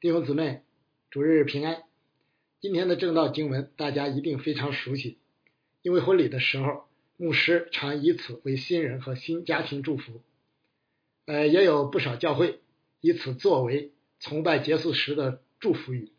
[0.00, 0.62] 弟兄姊妹，
[1.10, 1.82] 主日平安。
[2.58, 5.18] 今天的正道经文大家一定非常熟悉，
[5.82, 6.88] 因为婚礼的时候，
[7.18, 10.22] 牧师常以此为新人和新家庭祝福。
[11.26, 12.60] 呃，也有不少教会
[13.02, 16.10] 以此作为崇拜结束时的祝福语。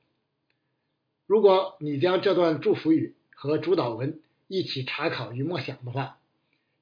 [1.26, 6.20] 如果你将这段祝福语和主导文一起查考与默想的话，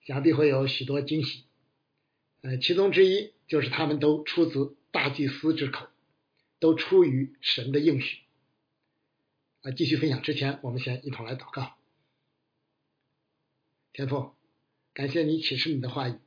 [0.03, 1.45] 想必会有许多惊喜。
[2.41, 5.87] 呃，其中之一就是他们都出自大祭司之口。
[6.59, 8.19] 都出于神的应许
[9.61, 9.71] 啊！
[9.71, 11.77] 继续分享之前，我们先一同来祷告。
[13.93, 14.33] 天父，
[14.93, 16.19] 感谢你启示你的话语，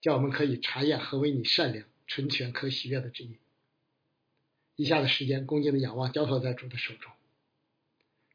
[0.00, 3.36] 叫我们可以查验何为你善良、纯全、可喜悦的旨意。
[4.76, 7.12] 以下的时间，恭敬的仰望交托在主的手中，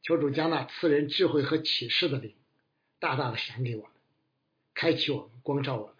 [0.01, 2.35] 求主将那赐人智慧和启示的灵
[2.99, 3.91] 大大的赏给我们，
[4.73, 5.95] 开启我们，光照我们，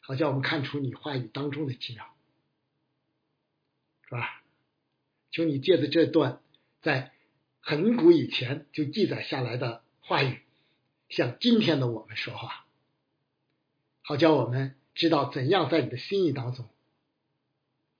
[0.00, 2.14] 好叫我们看出你话语当中的奇妙。
[4.10, 4.42] 是吧？
[5.30, 6.40] 求你借着这段
[6.82, 7.12] 在
[7.60, 10.40] 很古以前就记载下来的话语，
[11.08, 12.66] 向今天的我们说话，
[14.02, 16.68] 好叫我们知道怎样在你的心意当中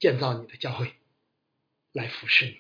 [0.00, 0.92] 建造你的教会，
[1.92, 2.58] 来服侍你。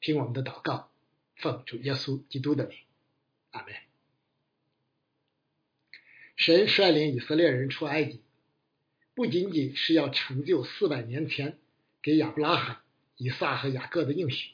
[0.00, 0.90] 听我们的祷告，
[1.36, 2.76] 奉主耶稣基督的名，
[3.52, 3.74] 阿门。
[6.36, 8.20] 神率领以色列人出埃及，
[9.14, 11.58] 不仅仅是要成就四百年前。
[12.06, 12.76] 给亚伯拉罕、
[13.16, 14.52] 以撒和雅各的应许，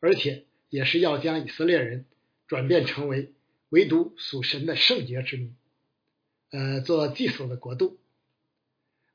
[0.00, 2.06] 而且也是要将以色列人
[2.46, 3.34] 转变成为
[3.68, 5.54] 唯独属神的圣洁之民，
[6.50, 7.98] 呃，做祭祀的国度。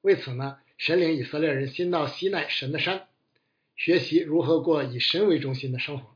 [0.02, 3.08] 为此呢，神领以色列人先到西奈神的山，
[3.76, 6.16] 学习如何过以神为中心的生活，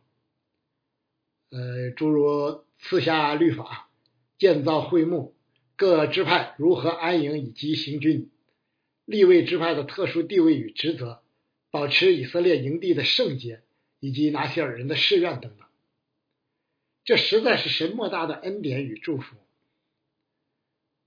[1.50, 3.90] 呃，诸如赐下律法、
[4.38, 5.36] 建造会幕、
[5.76, 8.30] 各支派如何安营以及行军。
[9.06, 11.22] 立位支派的特殊地位与职责，
[11.72, 13.62] 保持以色列营地的圣洁，
[14.00, 15.68] 以及拿西尔人的誓愿等等，
[17.04, 19.36] 这实在是神莫大的恩典与祝福。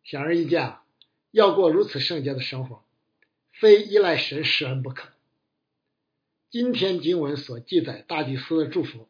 [0.04, 0.84] 显而易见啊，
[1.32, 2.84] 要过如此圣洁的生活，
[3.52, 5.08] 非依赖神施恩不可。
[6.50, 9.08] 今天经文所记载大祭司的祝福，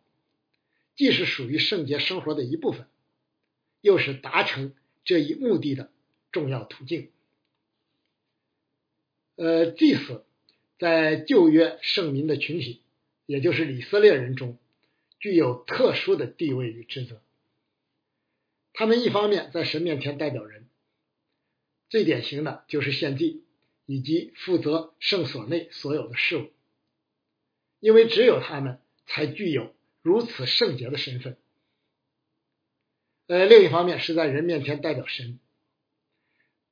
[0.96, 2.88] 既是属于圣洁生活的一部分，
[3.80, 5.92] 又是达成这一目的的
[6.32, 7.10] 重要途径。
[9.38, 10.24] 呃，祭司
[10.80, 12.82] 在旧约圣民的群体，
[13.24, 14.58] 也就是以色列人中，
[15.20, 17.22] 具有特殊的地位与职责。
[18.72, 20.66] 他们一方面在神面前代表人，
[21.88, 23.44] 最典型的就是献祭
[23.86, 26.50] 以及负责圣所内所有的事务，
[27.78, 29.72] 因为只有他们才具有
[30.02, 31.36] 如此圣洁的身份。
[33.28, 35.38] 呃，另一方面是在人面前代表神，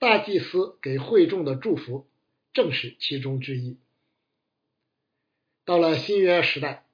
[0.01, 2.09] 大祭司给会众的祝福。
[2.57, 3.77] 正是其中之一。
[5.67, 6.87] 到了新约时代，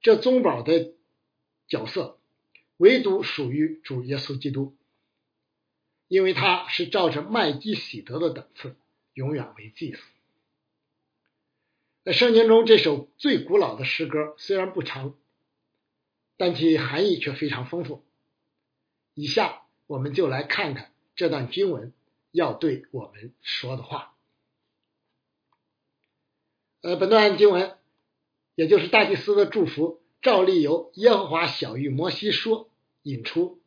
[0.00, 0.92] 这宗保的
[1.68, 2.18] 角色
[2.76, 4.74] 唯独属于主耶稣基督，
[6.08, 8.74] 因为他是照着麦基喜德的等次，
[9.14, 10.02] 永远为祭司。
[12.02, 15.16] 在圣经中，这首最古老的诗歌虽然不长，
[16.36, 18.04] 但其含义却非常丰富。
[19.14, 21.92] 以下我们就来看看这段经文
[22.32, 24.16] 要对我们说的话。
[26.82, 27.76] 呃，本段经文，
[28.54, 32.70] 也就是大祭司的祝福，照例由耶和华小谕摩西说
[33.02, 33.60] 引出，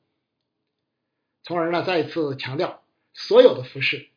[1.44, 4.08] 从而呢再一次强调，所有的服饰，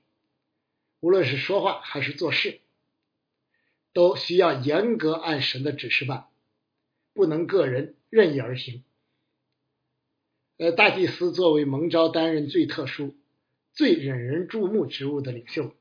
[1.01, 2.61] 无论是说话还是做事，
[3.93, 6.29] 都需要严格按神的指示办，
[7.13, 8.83] 不能个人任意而行。
[10.57, 13.15] 呃，大祭司作为蒙召担任最特殊、
[13.75, 15.75] 最引人注目职务的领袖，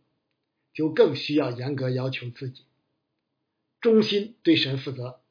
[0.74, 2.66] 就更需要严格要求自己。
[3.86, 5.22] 忠心对神负责，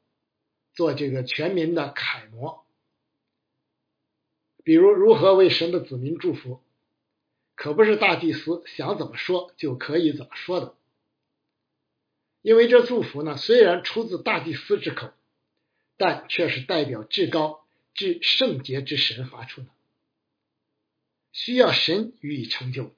[0.73, 2.65] 做这个全民的楷模。
[4.63, 6.61] 比如如何为神的子民祝福，
[7.55, 10.73] 可不是大祭司想怎么说就可以怎么说的。
[12.41, 15.11] 因为这祝福呢，虽然出自大祭司之口，
[15.97, 19.67] 但却是代表至高至圣洁之神发出的，
[21.33, 22.95] 需要神予以成就。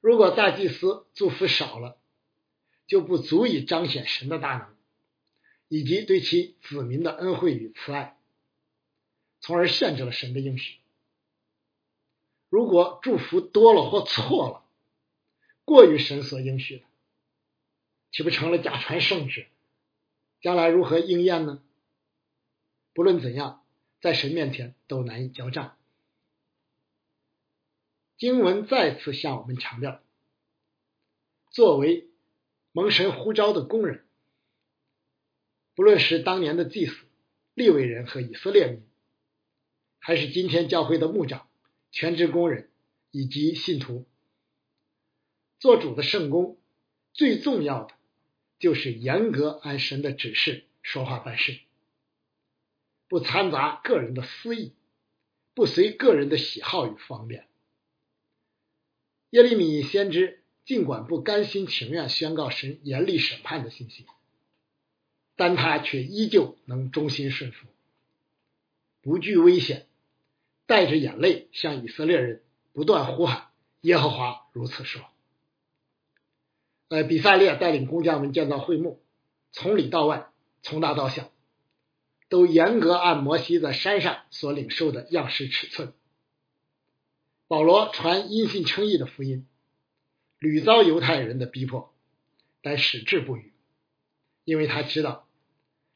[0.00, 1.99] 如果大祭司祝福少了，
[2.90, 4.74] 就不足以彰显神的大能，
[5.68, 8.18] 以及对其子民的恩惠与慈爱，
[9.38, 10.80] 从而限制了神的应许。
[12.48, 14.64] 如果祝福多了或错了，
[15.64, 16.84] 过于神所应许的，
[18.10, 19.46] 岂不成了假传圣旨？
[20.40, 21.62] 将来如何应验呢？
[22.92, 23.64] 不论怎样，
[24.00, 25.76] 在神面前都难以交账。
[28.18, 30.02] 经文再次向我们强调，
[31.52, 32.09] 作为
[32.72, 34.04] 蒙神呼召的工人，
[35.74, 36.96] 不论是当年的祭司、
[37.54, 38.82] 利未人和以色列民，
[39.98, 41.48] 还是今天教会的牧长、
[41.90, 42.70] 全职工人
[43.10, 44.06] 以及信徒，
[45.58, 46.58] 做主的圣工，
[47.12, 47.94] 最重要的
[48.58, 51.58] 就是严格按神的指示说话办事，
[53.08, 54.74] 不掺杂个人的私意，
[55.54, 57.48] 不随个人的喜好与方便。
[59.30, 60.39] 耶利米先知
[60.70, 64.06] 尽管不甘心情愿宣告神严厉审判的信息，
[65.34, 67.66] 但他却依旧能忠心顺服，
[69.02, 69.88] 不惧危险，
[70.66, 73.48] 带着眼泪向以色列人不断呼喊
[73.82, 75.02] ：“耶和华如此说。”
[76.86, 79.02] 呃，比萨列带领工匠们建造会幕，
[79.50, 80.30] 从里到外，
[80.62, 81.32] 从大到小，
[82.28, 85.92] 都严格按摩西在山上所领受的样式尺寸。
[87.48, 89.48] 保罗传因信称义的福音，
[90.40, 91.94] 屡遭犹太人的逼迫，
[92.62, 93.52] 但矢志不渝，
[94.44, 95.28] 因为他知道，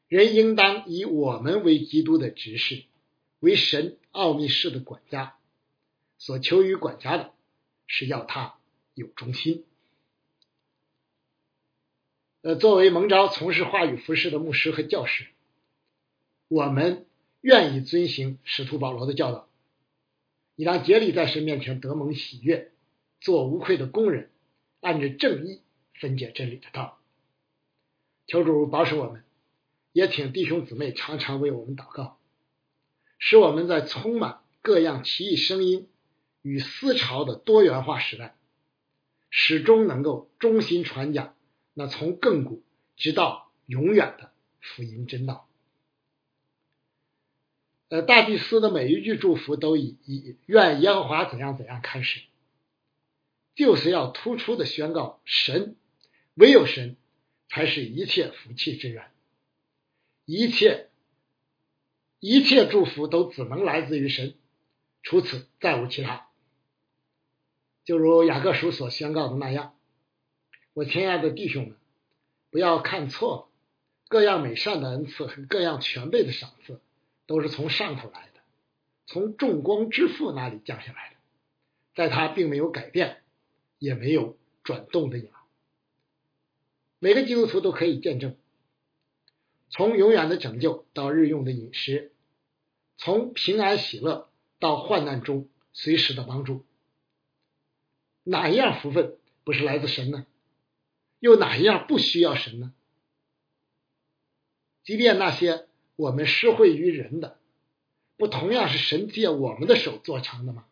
[0.07, 2.83] 人应当以我们为基督的执事，
[3.39, 5.35] 为神奥秘事的管家，
[6.19, 7.33] 所求于管家的
[7.87, 8.55] 是要他
[8.93, 9.65] 有忠心。
[12.41, 15.25] 呃，作为蒙召从事话语服饰的牧师和教师，
[16.47, 17.07] 我们
[17.41, 19.49] 愿意遵行使徒保罗的教导。
[20.55, 22.71] 你当竭力在神面前得蒙喜悦，
[23.19, 24.29] 做无愧的工人，
[24.85, 25.61] 按着正义
[25.95, 26.99] 分解真理的道。
[28.27, 29.23] 求主保守我们，
[29.93, 32.19] 也请弟兄姊妹常常为我们祷告，
[33.17, 35.87] 使我们在充满各样奇异声音
[36.43, 38.35] 与思潮的多元化时代，
[39.31, 41.35] 始终能够忠心传讲
[41.73, 42.61] 那从亘古
[42.95, 45.49] 直到永远的福音真道。
[47.89, 52.21] 呃，大祭司的每一句祝福都以以愿耶和华怎样怎样开始，
[53.55, 55.75] 就是要突出的宣告神
[56.35, 56.97] 唯有神
[57.49, 59.09] 才是一切福气之源，
[60.25, 60.89] 一切
[62.19, 64.35] 一切祝福都只能来自于神，
[65.01, 66.27] 除此再无其他。
[67.83, 69.75] 就如雅各书所宣告的那样，
[70.73, 71.77] 我亲爱的弟兄们，
[72.51, 73.47] 不要看错了，
[74.07, 76.81] 各样美善的恩赐和各样全备的赏赐。
[77.27, 78.41] 都是从上头来的，
[79.07, 81.15] 从众光之父那里降下来的，
[81.95, 83.23] 在他并没有改变，
[83.79, 85.29] 也没有转动的影。
[86.99, 88.35] 每个基督徒都可以见证，
[89.69, 92.11] 从永远的拯救到日用的饮食，
[92.97, 94.29] 从平安喜乐
[94.59, 96.65] 到患难中随时的帮助，
[98.23, 100.25] 哪一样福分不是来自神呢？
[101.19, 102.73] 又哪一样不需要神呢？
[104.83, 105.67] 即便那些。
[105.97, 107.39] 我们施惠于人的，
[108.17, 110.65] 不同样是神借我们的手做成的吗？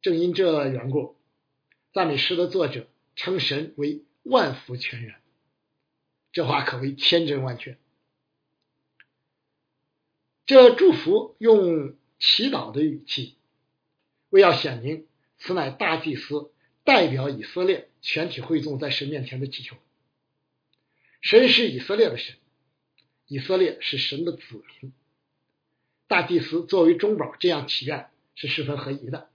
[0.00, 1.16] 正因这缘故，
[1.92, 5.20] 赞美诗的作者称神为万福全员，
[6.32, 7.76] 这话可谓千真万确。
[10.46, 13.36] 这祝福用祈祷的语气，
[14.30, 15.06] 为要显明
[15.38, 16.50] 此乃大祭司
[16.84, 19.76] 代表以色列全体会众在神面前的祈求。
[21.20, 22.36] 神是以色列的神。
[23.28, 24.42] 以色列是神的子
[24.82, 24.92] 民，
[26.06, 29.30] 大祭司作为中保这样祈愿是十分合宜的。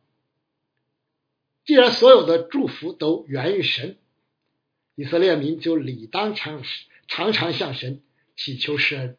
[1.67, 3.97] 既然所有的祝福都源于神，
[4.95, 6.63] 以色列民就理当常
[7.09, 8.01] 常常向神
[8.37, 9.17] 祈求施恩，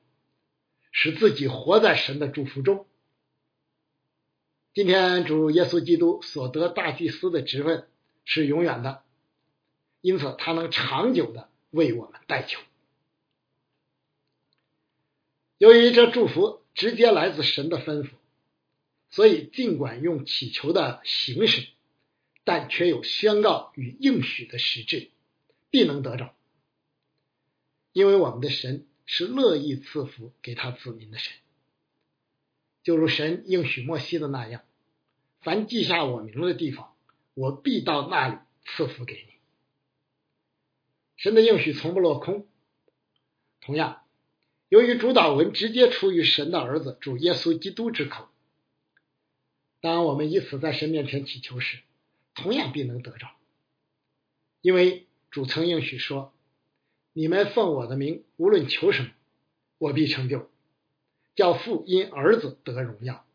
[0.90, 2.87] 使自己活在神的祝福中。
[4.73, 7.87] 今天主耶稣基督所得大祭司的职分
[8.25, 9.02] 是永远的，
[10.00, 12.58] 因此他能长久的为我们代求。
[15.58, 18.08] 由于这祝福直接来自神的吩咐，
[19.11, 21.68] 所以尽管用祈求的形式，
[22.49, 25.11] 但却有宣告与应许的实质，
[25.69, 26.35] 必能得着。
[27.93, 31.31] 因为我们的神是乐意赐福给他子民的神，
[32.83, 34.62] 就如神应许莫西的那样
[35.43, 36.95] ：“凡记下我名的地方，
[37.35, 39.35] 我必到那里赐福给你。”
[41.19, 42.47] 神的应许从不落空。
[43.61, 44.00] 同样。
[44.71, 48.31] 由于主导文直接出于神的儿子主耶稣基督之口，
[49.83, 51.81] 当我们以此在神面前祈求时，
[52.38, 53.28] 同样必能得着。
[54.61, 56.33] 因为主曾应许说
[57.12, 59.11] ：“你们奉我的名无论求什么，
[59.78, 60.50] 我必成就，
[61.35, 63.26] 叫父因儿子得荣耀。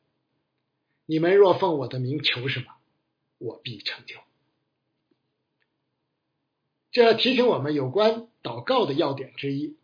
[1.06, 2.74] 你们若奉我的名求什么，
[3.38, 4.16] 我必成就。”
[6.92, 9.78] 这提醒我们有关祷告的要点之一。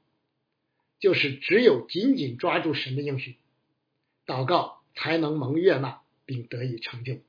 [1.00, 3.38] 就是只有紧紧抓住神的应许，
[4.26, 7.20] 祷告才能蒙悦纳并得以成就。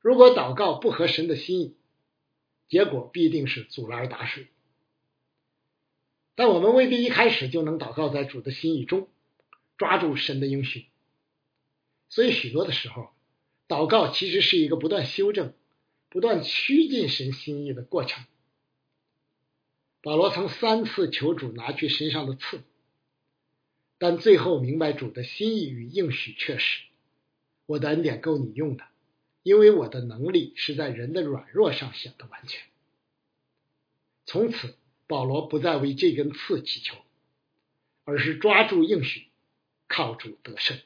[0.00, 1.76] 如果祷告不合神的心意，
[2.68, 4.48] 结果必定是阻拦打水。
[6.34, 9.08] 但我们未必一开始就能祷告在主的心意中，
[9.76, 10.86] 抓住神的应许。
[12.08, 13.10] 所以许多的时候，
[13.66, 15.52] 祷告其实是一个不断修正、
[16.08, 18.24] 不断趋近神心意的过程。
[20.00, 22.62] 保罗曾三次求主拿去身上的刺，
[23.98, 26.84] 但最后明白主的心意与应许确实，
[27.66, 28.84] 我的恩典够你用的，
[29.48, 32.60] 因为我的能力是在人的软弱上显得完全。
[34.26, 34.76] 从此，
[35.06, 36.98] 保罗不再为这根刺祈求，
[38.04, 39.28] 而是抓住应许，
[39.86, 40.78] 靠主得胜。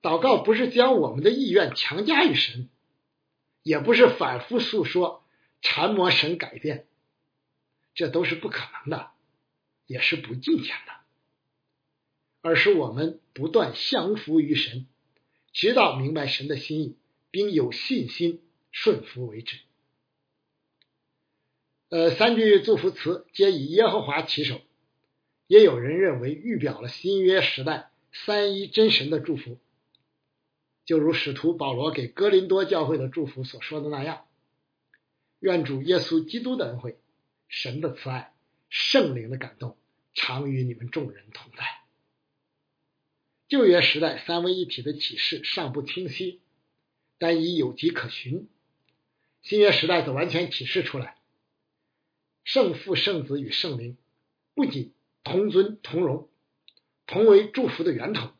[0.00, 2.68] 祷告不是将我们的意愿强加于神，
[3.64, 5.24] 也不是反复诉说
[5.60, 6.86] 缠磨神改变。
[7.92, 9.10] 这都是不可能的，
[9.88, 10.92] 也是不敬虔的，
[12.40, 14.86] 而是我们不断降服于神，
[15.58, 16.96] 直到明白神的心意，
[17.32, 19.58] 并有信心顺服为止。
[21.88, 24.60] 呃，三句祝福词皆以耶和华起首，
[25.48, 29.58] 也有人认为预表了新约时代三一真神的祝福，
[30.84, 34.26] 就如使徒保罗给哥林多教会的祝福所说的那样：
[35.40, 37.00] 愿主耶稣基督的恩惠。
[37.48, 38.32] 神的慈爱、
[38.68, 39.76] 圣灵的感动，
[40.14, 41.64] 常与你们众人同在。
[43.48, 46.40] 旧约时代三位一体的启示尚不清晰，
[47.18, 48.48] 但已有迹可循。
[49.42, 51.16] 新约时代则完全启示出来，
[52.44, 53.96] 圣父、圣子与圣灵
[54.54, 54.92] 不仅
[55.24, 56.28] 同尊同荣，
[57.06, 58.30] 同为祝福的源头，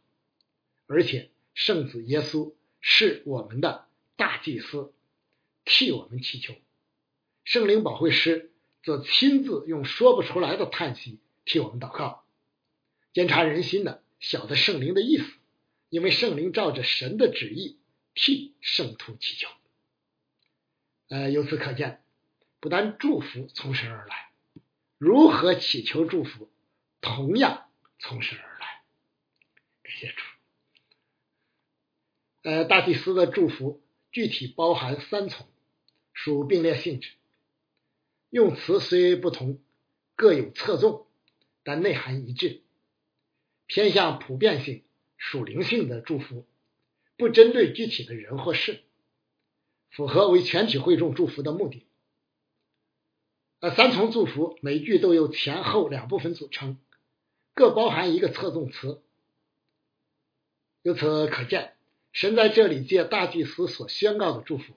[0.86, 3.86] 而且圣子耶稣是我们的
[4.16, 4.92] 大祭司，
[5.64, 6.54] 替我们祈求。
[7.44, 8.52] 圣灵保惠师。
[8.84, 12.24] 则亲自用说不出来的叹息替我们祷告，
[13.12, 15.24] 监察人心的，晓得圣灵的意思，
[15.88, 17.78] 因为圣灵照着神的旨意
[18.14, 19.48] 替圣徒祈求。
[21.08, 22.02] 呃，由此可见，
[22.60, 24.30] 不但祝福从神而来，
[24.98, 26.50] 如何祈求祝福，
[27.00, 28.82] 同样从神而来。
[29.82, 30.22] 感谢主。
[32.42, 33.80] 呃，大祭司的祝福
[34.12, 35.46] 具体包含三重，
[36.12, 37.12] 属并列性质。
[38.30, 39.58] 用词虽不同，
[40.14, 41.06] 各有侧重，
[41.62, 42.60] 但内涵一致，
[43.68, 44.82] 偏向普遍性、
[45.16, 46.44] 属灵性的祝福，
[47.16, 48.80] 不针对具体的人或事，
[49.90, 51.84] 符合为全体会众祝福的目的。
[53.60, 56.78] 呃，三重祝福每句都由前后两部分组成，
[57.54, 59.00] 各包含一个侧重词。
[60.82, 61.74] 由此可见，
[62.12, 64.74] 神在这里借大祭司所宣告的祝福，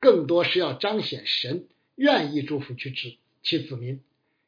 [0.00, 1.68] 更多是要彰显神。
[1.94, 4.00] 愿意祝福去子其子民，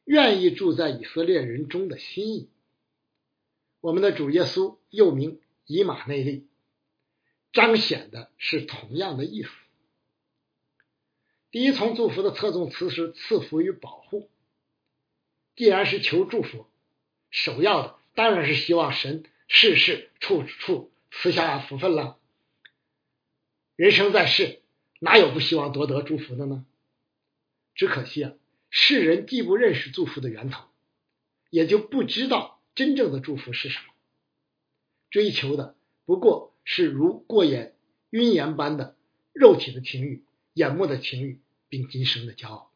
[0.05, 2.47] 愿意住在以色列人中的心意。
[3.81, 6.47] 我们的主耶稣又名以马内利，
[7.51, 9.49] 彰显的是同样的意思。
[11.49, 14.29] 第一重祝福的侧重词是赐福与保护。
[15.55, 16.67] 既然是求祝福，
[17.29, 22.17] 首要的当然是希望神事事处处赐下福分了。
[23.75, 24.61] 人生在世，
[24.99, 26.65] 哪有不希望夺得祝福的呢？
[27.73, 28.33] 只可惜啊，
[28.69, 30.67] 世人既不认识祝福的源头，
[31.49, 33.85] 也就不知道真正的祝福是什么。
[35.09, 35.75] 追求的
[36.05, 37.75] 不过是如过眼
[38.09, 38.95] 云烟般的
[39.33, 40.23] 肉体的情欲、
[40.53, 42.71] 眼目的情欲，并今生的骄傲。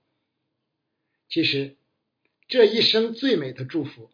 [1.28, 1.76] 其实，
[2.48, 4.12] 这一生最美的祝福，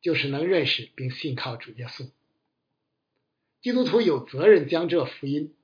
[0.00, 2.10] 就是能认识并信靠主耶稣。
[3.60, 5.54] 基督徒有责任将这福音，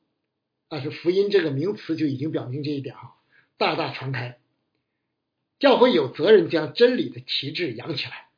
[0.68, 3.16] 但是福音这个名词就已经表明这一点哈，
[3.56, 4.38] 大大传开。
[5.58, 8.28] 教会有责任将真理的旗帜扬起来，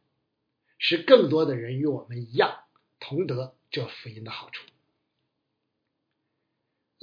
[0.79, 2.65] 使更多的人与我们一样
[3.01, 4.67] 同得这福音的好处。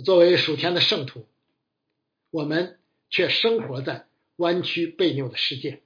[0.03, 1.27] 作为属天的圣徒，
[2.29, 5.83] 我们却生活在弯曲背扭的世界，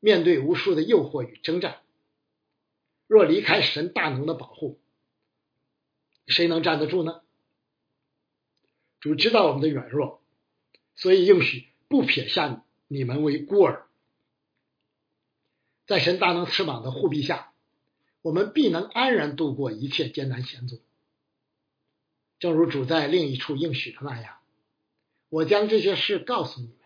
[0.00, 1.80] 面对无数的诱惑与征战。
[3.06, 4.78] 若离开神大能的保护，
[6.26, 7.22] 谁能站得住呢？
[9.00, 10.22] 主知道我们的软弱，
[10.94, 12.58] 所以应许不撇下你。
[12.92, 13.88] 你们为孤儿，
[15.90, 17.52] 在神大能翅膀的护庇下，
[18.22, 20.80] 我们必能安然度过一切艰难险阻。
[22.38, 24.38] 正如主在另一处应许的那样，
[25.30, 26.76] 我将这些事告诉你们，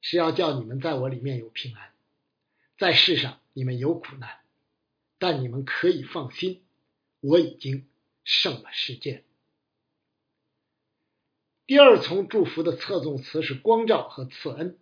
[0.00, 1.92] 是要叫你们在我里面有平安。
[2.76, 4.40] 在世上你们有苦难，
[5.20, 6.64] 但你们可以放心，
[7.20, 7.86] 我已经
[8.24, 9.22] 胜了世界。
[11.64, 14.76] 第二重祝福的侧重词是光照和赐恩。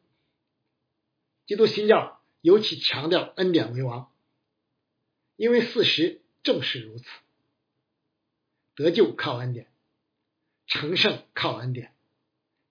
[1.44, 4.10] 基督新教尤其强调恩典为王，
[5.36, 7.04] 因为事实正是如此。
[8.74, 9.70] 得救靠恩典，
[10.66, 11.94] 成圣靠恩典，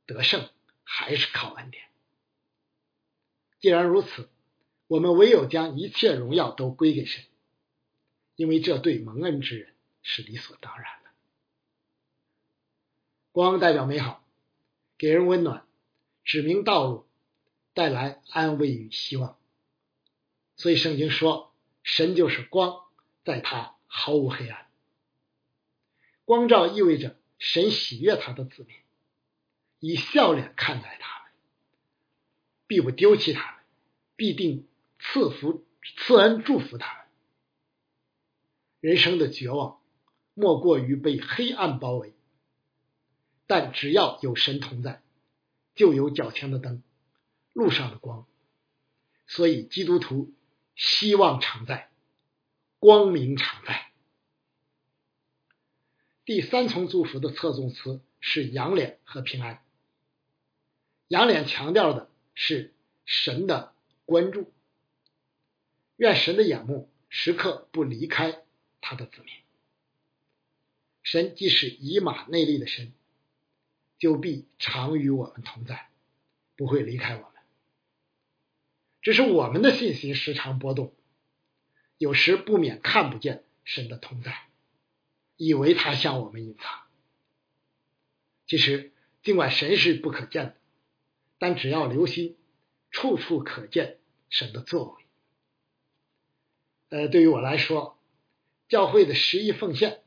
[0.07, 0.49] 得胜
[0.83, 1.83] 还是靠恩典。
[3.59, 4.27] 既然如此，
[4.87, 7.23] 我们唯有将一切荣耀都归给神，
[8.35, 11.09] 因为这对蒙恩之人是理所当然的。
[13.31, 14.25] 光代表美好，
[14.97, 15.67] 给人温暖，
[16.23, 17.05] 指明道路，
[17.75, 19.38] 带来安慰与希望。
[20.59, 22.83] 所以圣经说，神就是光，
[23.23, 24.67] 在他毫无黑暗。
[26.25, 28.75] 光照意味着神喜悦他的子民，
[29.79, 31.31] 以笑脸看待他们，
[32.67, 33.63] 必不丢弃他们，
[34.17, 34.67] 必定
[34.99, 37.05] 赐福赐恩祝福他们。
[38.81, 39.79] 人生的绝望，
[40.33, 42.13] 莫过于被黑暗包围。
[43.47, 45.01] 但只要有神同在，
[45.73, 46.83] 就有脚前的灯，
[47.53, 48.27] 路上的光。
[49.25, 50.33] 所以基督徒
[50.79, 51.91] 希望常在，
[52.79, 53.91] 光明常在。
[56.23, 59.61] 第三重祝福的侧重词是仰脸和平安。
[61.09, 64.53] 仰脸强调的是神的关注，
[65.97, 68.41] 愿神的眼目时刻不离开
[68.79, 69.33] 他的子民。
[71.03, 72.93] 神既是以马内利的神，
[73.97, 75.89] 就必常与我们同在，
[76.55, 77.38] 不会离开我们。
[79.09, 80.93] 只是我们的信心时常波动，
[81.97, 84.37] 有时不免看不见神的同在。
[85.35, 86.83] 以为他向我们隐藏，
[88.45, 90.55] 其实尽管神是不可见的，
[91.39, 92.37] 但只要留心，
[92.91, 93.97] 处处可见
[94.29, 95.03] 神的作为。
[96.89, 97.97] 呃，对于我来说，
[98.67, 100.03] 教会的十一奉献，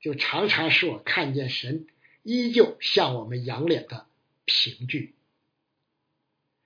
[0.00, 1.86] 就常常使我看见神
[2.22, 4.06] 依旧向我们仰脸的
[4.46, 5.14] 凭据。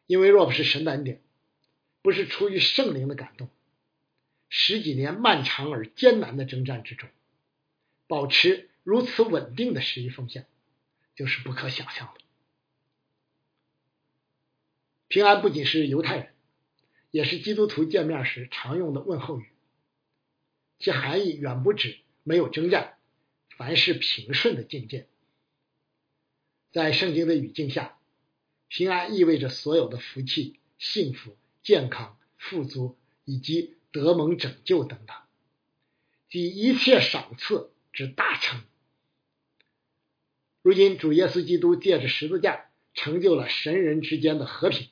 [0.06, 1.20] 因为若不是神的恩典，
[2.04, 3.48] 不是出于圣灵的感动，
[4.50, 7.08] 十几年漫长而艰难的征战之中。
[8.06, 10.46] 保持如此稳定的十一奉献，
[11.16, 12.20] 就是不可想象的。
[15.08, 16.34] 平安不仅是犹太人，
[17.10, 19.48] 也是基督徒见面时常用的问候语，
[20.78, 22.98] 其含义远不止没有征战，
[23.56, 25.08] 凡事平顺的境界。
[26.70, 27.98] 在圣经的语境下，
[28.68, 35.16] 平安意味着所有的福气、幸福、健康、富足以及得蒙拯救等等，
[36.28, 37.72] 即一切赏赐。
[37.96, 38.60] 之大成。
[40.62, 44.88] 如今主耶稣基督借着十字架成就了神人之间的和平，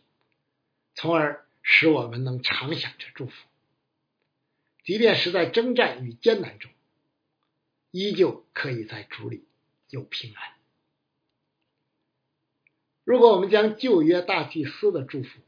[0.94, 3.32] 从而使我们能常享着祝福，
[4.84, 6.70] 即便是在征战与艰难中，
[7.90, 9.44] 依旧可以在主里
[9.90, 10.52] 有平安。
[13.02, 15.40] 如果我们将旧约大祭司的祝福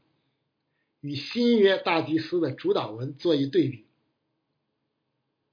[1.05, 3.85] 与新约大祭司的主导文做一对比，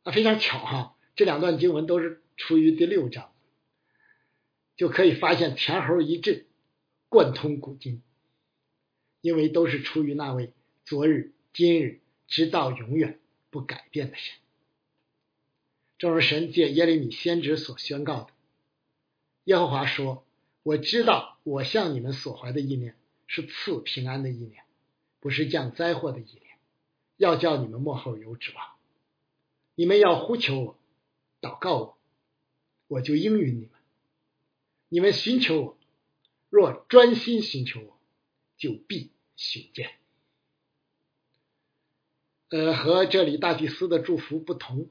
[0.02, 0.96] 啊非常巧哈。
[1.14, 3.34] 这两段经文都是出于第六章，
[4.76, 6.46] 就可以发现前后一致，
[7.10, 8.00] 贯通古今，
[9.20, 10.54] 因为都是出于那位
[10.86, 14.34] 昨日、今日直到永远不改变的神。
[15.98, 18.28] 正如神借耶利米先知所宣告的
[19.44, 20.24] ：“耶和华说，
[20.62, 24.64] 我知道我向你们所怀的意念是赐平安的意念，
[25.22, 26.58] 不是降灾祸的意念，
[27.16, 28.72] 要叫你们幕后有指望。
[29.76, 30.78] 你们要呼求我。”
[31.40, 31.98] 祷告我，
[32.86, 33.70] 我就应允你们。
[34.88, 35.78] 你们寻求我，
[36.50, 37.98] 若专心寻求我，
[38.56, 39.90] 就必寻见。
[42.50, 44.88] 呃，和这里大祭司的祝福不同，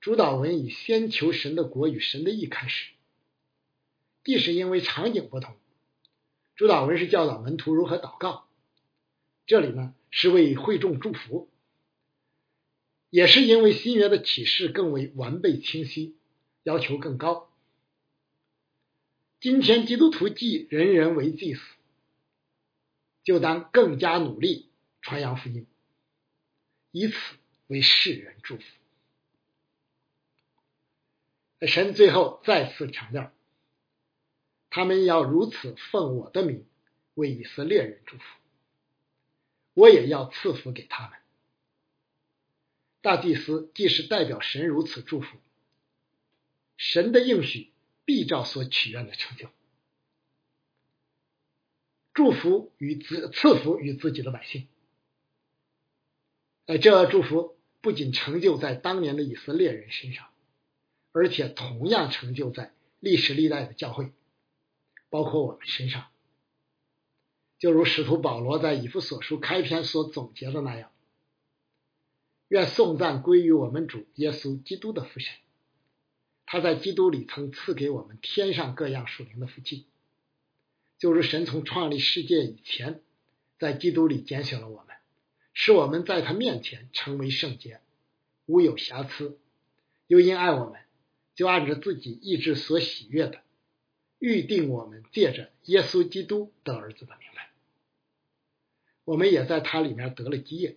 [0.00, 2.90] 主导文以先求神的国与神的义开始。
[4.24, 5.54] 地是因为场景不同，
[6.56, 8.48] 主导文是教导门徒如何祷告，
[9.50, 11.50] 这里呢是为会众祝福。
[13.08, 16.16] 也是因为新约的启示更为完备清晰，
[16.62, 17.52] 要求更高。
[19.40, 21.60] 今天基督徒既人人为祭司，
[23.24, 24.68] 就当更加努力
[25.02, 25.66] 传扬福音，
[26.92, 27.16] 以此
[27.66, 28.62] 为世人祝福。
[31.66, 33.32] 神最后再次强调，
[34.70, 36.64] 他们要如此奉我的名
[37.14, 38.22] 为以色列人祝福，
[39.74, 41.18] 我也要赐福给他们。
[43.02, 45.38] 大祭司既是代表神如此祝福，
[46.76, 47.72] 神的应许
[48.04, 49.48] 必照所许愿的成就，
[52.12, 54.68] 祝福与自赐福与自己的百姓。
[56.66, 60.28] 呃，这祝福不仅成就在当年的以色列人身上，
[61.12, 64.12] 而且同样成就在历史历代的教会，
[65.08, 66.10] 包括我们身上。
[67.60, 70.90] 就如使徒保罗在以弗所书开篇所总结的那样。
[72.48, 75.32] 愿颂赞归于我们主耶稣基督的父神，
[76.46, 79.86] 他在基督里曾赐给我们天上各样属灵的福气，
[80.98, 83.02] 就如神从创立世界以前，
[83.58, 84.96] 在基督里拣选了我们，
[85.52, 87.80] 使我们在他面前成为圣洁，
[88.46, 89.38] 无有瑕疵。
[90.06, 90.80] 又因爱我们，
[91.34, 93.42] 就按着自己意志所喜悦的，
[94.18, 97.49] 预定我们借着耶稣基督的儿子的名来。
[99.10, 100.76] 我们也在他里面得了基业。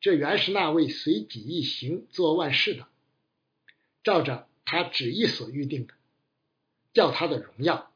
[0.00, 2.88] 这原是那位随己意行做万事的，
[4.02, 5.94] 照着他旨意所预定的，
[6.92, 7.92] 叫他的荣耀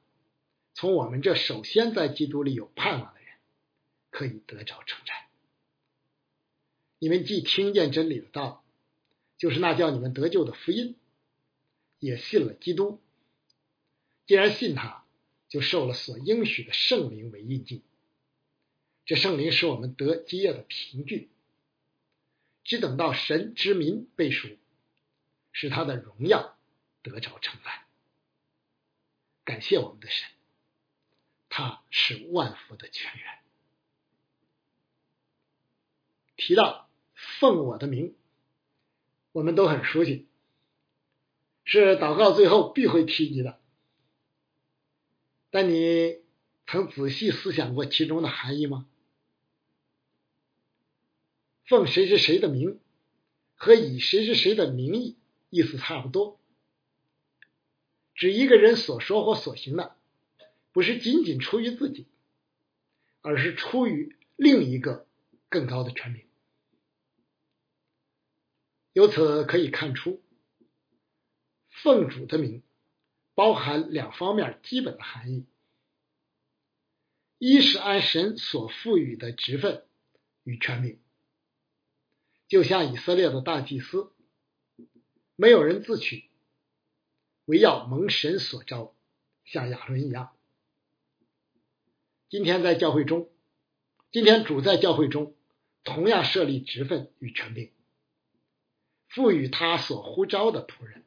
[0.73, 3.29] 从我们这首先在基督里有盼望的人
[4.11, 5.17] 可以得着称赞。
[7.01, 8.63] 你们既听见真理的道，
[9.37, 10.95] 就是那叫你们得救的福音，
[11.99, 13.01] 也信了基督。
[14.29, 15.05] 既然信他，
[15.49, 17.83] 就受了所应许的圣灵为印记。
[19.07, 21.31] 这圣灵使我们得基业的凭据。
[22.65, 24.49] 只等到神之民被赎，
[25.53, 26.57] 使他的荣耀
[27.03, 27.85] 得着称赞。
[29.45, 30.31] 感谢我们的神，
[31.51, 33.39] 他是万福的泉源。
[36.37, 38.17] 提到奉我的名，
[39.33, 40.27] 我们都很熟悉，
[41.65, 43.61] 是祷告最后必会提及的。
[45.51, 46.23] 但你
[46.67, 48.89] 曾仔细思想过其中的含义吗？
[51.65, 52.79] 奉谁谁谁的名，
[53.55, 55.17] 和以谁谁谁的名义
[55.49, 56.39] 意思差不多，
[58.15, 59.97] 指一个人所说或所行的，
[60.73, 62.07] 不是仅仅出于自己，
[63.23, 65.07] 而是出于另一个
[65.49, 66.23] 更高的权柄。
[68.93, 70.23] 由此可以看出，
[71.71, 72.63] 奉主的名
[73.35, 75.47] 包含两方面基本的含义：
[77.39, 79.85] 一是按神所赋予的职分
[80.43, 81.01] 与权柄。
[82.47, 84.13] 就像以色列的大祭司，
[85.35, 86.31] 没有人自取，
[87.47, 88.95] 唯要蒙神所招，
[89.45, 90.37] 像亚伦一样。
[92.29, 93.31] 今天在教会中，
[94.13, 95.35] 今天主在教会中
[95.85, 97.73] 同样设立职分与权柄，
[99.09, 101.03] 赋予他所呼召的仆人。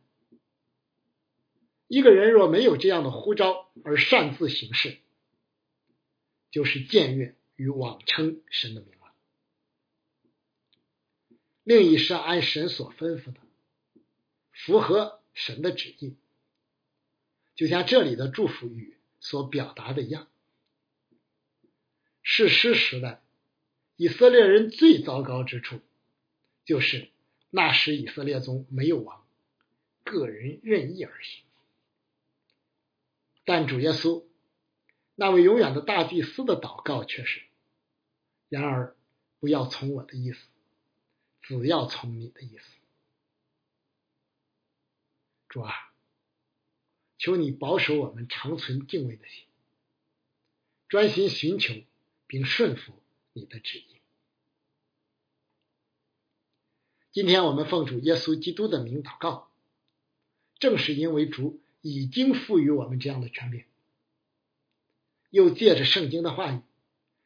[1.88, 4.98] 一个人若没有这样的呼召而擅自行事，
[6.52, 8.97] 就是僭越与妄称神的名。
[11.68, 13.42] 另一是按神所吩咐的，
[14.54, 16.16] 符合神的旨意，
[17.58, 20.30] 就像这里的祝福语所表达的一样。
[22.24, 23.22] 是诗时代，
[23.98, 25.82] 以色列人最糟糕之处，
[26.64, 27.10] 就是
[27.50, 29.28] 那时以色列中没有王，
[30.06, 31.44] 个人任意而行。
[33.44, 34.24] 但主耶稣
[35.16, 37.42] 那位永远的大祭司的祷告却是：
[38.48, 38.96] 然而
[39.42, 40.40] 不要从我的意思。
[41.48, 42.64] 只要从你的意思，
[45.48, 45.74] 主啊，
[47.18, 49.46] 求你保守我们长存敬畏的心，
[50.90, 51.74] 专心寻求
[52.28, 53.86] 并顺服你的旨意。
[57.14, 59.50] 今天我们奉主耶稣基督的名祷告，
[60.60, 63.64] 正是因为主已经赋予我们这样的权柄，
[65.30, 66.60] 又借着圣经的话语、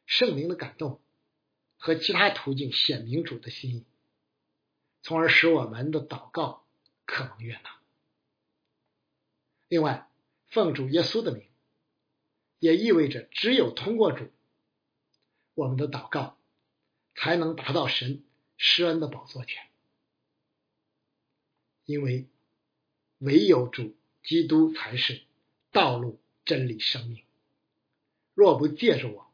[0.06, 1.02] 圣灵的感动
[1.80, 3.86] 和其他途径显明主的心意。
[5.02, 6.66] 从而使我们的祷告
[7.06, 7.80] 可能悦纳。
[9.68, 10.10] 另外，
[10.50, 11.48] 奉主耶稣的名，
[12.60, 14.30] 也意味着只有通过主，
[15.54, 16.38] 我们的祷告
[17.16, 18.24] 才能达到神
[18.58, 19.70] 施恩的宝座前。
[21.86, 22.28] 因为
[23.18, 25.24] 唯有主基督才是
[25.72, 27.24] 道路、真理、生命。
[28.34, 29.32] 若不借着我，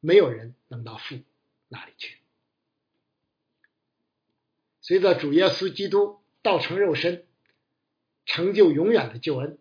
[0.00, 1.20] 没有人能到父
[1.68, 2.21] 那里去。
[4.82, 7.24] 随着主耶稣基督道成肉身，
[8.26, 9.58] 成就永远的救恩，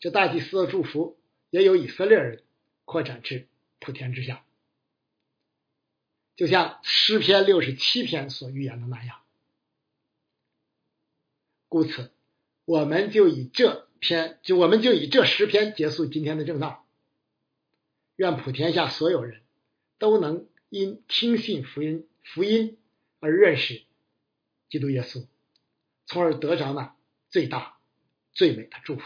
[0.00, 1.16] 这大祭司的祝福
[1.50, 2.42] 也有以色列人
[2.84, 3.46] 扩展至
[3.78, 4.44] 普天之下，
[6.34, 9.20] 就像诗篇六十七篇所预言的那样。
[11.68, 12.10] 故此，
[12.64, 16.84] 我们就以这篇，就我们就以这十篇结束今天的正道。
[18.16, 19.42] 愿普天下所有人
[19.98, 22.78] 都能因听信福音，福音。
[23.20, 23.84] 而认识
[24.68, 25.26] 基督耶稣，
[26.06, 26.96] 从而得着那
[27.30, 27.78] 最大
[28.32, 29.04] 最美的祝福。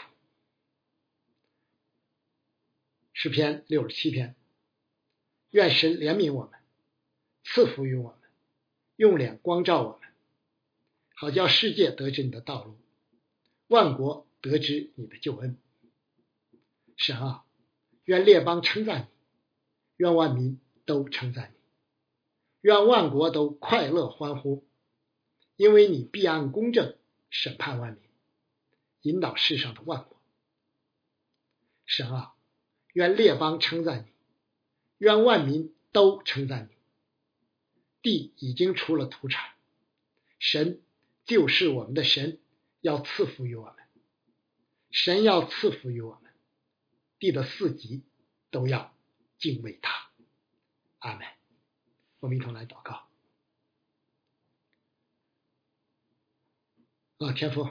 [3.12, 4.34] 诗篇六十七篇，
[5.50, 6.58] 愿神怜悯我们，
[7.44, 8.30] 赐福于我们，
[8.96, 10.08] 用脸光照我们，
[11.14, 12.78] 好叫世界得知你的道路，
[13.66, 15.58] 万国得知你的救恩。
[16.96, 17.44] 神啊，
[18.04, 19.06] 愿列邦称赞你，
[19.98, 21.59] 愿万民都称赞你。
[22.60, 24.66] 愿万国都快乐欢呼，
[25.56, 26.96] 因为你必按公正
[27.30, 28.02] 审判万民，
[29.00, 30.20] 引导世上的万国。
[31.86, 32.34] 神啊，
[32.92, 33.16] 愿。
[33.16, 34.12] 列邦称赞你，
[34.98, 36.76] 愿万民都称赞你。
[38.02, 39.54] 地已经出了土产，
[40.38, 40.82] 神
[41.24, 42.40] 就是我们的神，
[42.80, 43.74] 要赐福于我们。
[44.90, 46.32] 神要赐福于我们，
[47.18, 48.04] 地的四极
[48.50, 48.94] 都要
[49.38, 50.10] 敬畏他。
[50.98, 51.39] 阿门。
[52.20, 53.08] 我们一同来祷告。
[57.18, 57.68] 啊，天父，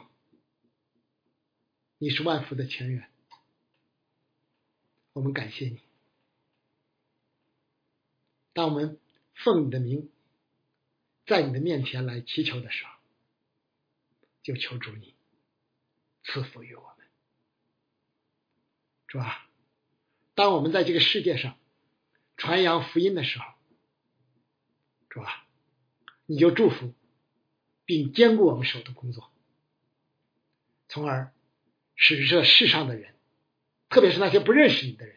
[1.98, 3.10] 你是万福的泉源，
[5.14, 5.80] 我们感谢你。
[8.54, 9.00] 当我们
[9.36, 10.12] 奉你的名，
[11.26, 12.92] 在你的面前来祈求的时候，
[14.44, 15.16] 就求主你
[16.24, 17.08] 赐福于我们。
[19.08, 19.48] 主啊，
[20.34, 21.58] 当我们在这个世界上
[22.38, 23.46] 传扬福音的时候，
[25.10, 25.46] 主啊，
[26.26, 26.94] 你就祝福
[27.86, 29.32] 并兼顾我们手的工作，
[30.88, 31.34] 从而
[31.96, 33.16] 使这世上的人，
[33.90, 35.16] 特别是那些不认识你的人，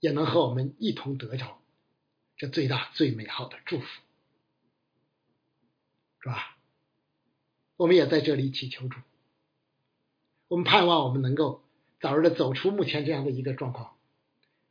[0.00, 1.60] 也能和我们一同得着
[2.36, 3.86] 这最大最美好的祝福，
[6.20, 6.56] 是吧？
[7.76, 8.98] 我们也在这里祈求主，
[10.48, 11.62] 我们盼望我们能够。
[12.00, 13.94] 早日的走出目前这样的一个状况，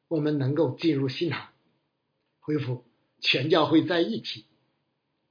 [0.08, 1.54] 我们能够进入新堂，
[2.40, 2.89] 恢复
[3.22, 4.46] 全教会在一起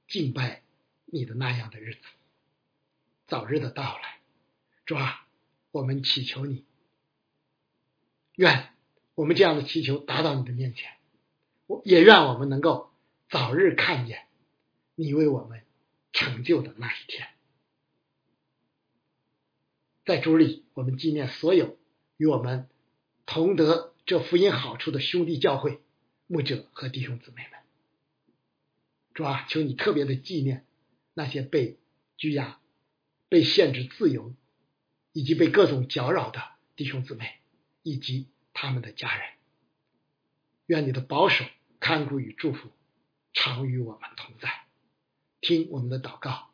[0.07, 0.63] 敬拜
[1.05, 2.01] 你的那样的日子，
[3.27, 4.19] 早日的到来，
[4.85, 5.27] 主啊，
[5.71, 6.65] 我们祈求你，
[8.35, 8.69] 愿
[9.15, 10.91] 我们这样的祈求达到你的面前，
[11.67, 12.91] 我也愿我们能够
[13.29, 14.27] 早日看见
[14.95, 15.63] 你为我们
[16.13, 17.27] 成就的那一天，
[20.05, 21.77] 在主里，我们纪念所有。
[22.17, 22.67] 与我们
[23.25, 25.79] 同得这福音好处的兄弟教会、
[26.27, 27.58] 牧者和弟兄姊妹们，
[29.19, 30.65] 主啊，求你特别的纪念
[31.13, 31.77] 那些被
[32.15, 32.61] 拘押、
[33.27, 34.33] 被限制自由
[35.11, 36.41] 以及被各种搅扰的
[36.77, 37.33] 弟兄姊妹
[37.83, 39.27] 以及他们的家人。
[40.67, 41.43] 愿你的保守、
[41.81, 42.69] 看顾与祝福
[43.33, 44.49] 常与我们同在。
[45.41, 46.53] 听我们的祷告，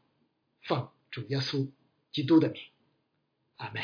[0.63, 1.69] 奉主耶稣
[2.11, 2.63] 基督的名，
[3.57, 3.83] 阿门。